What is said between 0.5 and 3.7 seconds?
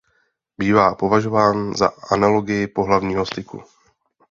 Bývá považován za analogii pohlavního styku.